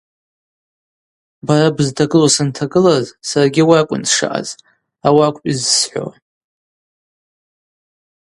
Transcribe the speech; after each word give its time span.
Бара 1.47 1.69
бызтагылу 1.75 2.29
сантагылаз 2.35 3.07
саргьи 3.29 3.61
ауи 3.63 3.77
акӏвын 3.81 4.03
сшаъаз, 4.09 4.49
ауи 5.07 5.23
акӏвпӏ 5.27 5.49
зысхӏвауа. 5.57 6.13